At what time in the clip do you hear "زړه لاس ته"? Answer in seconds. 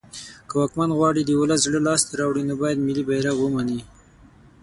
1.67-2.13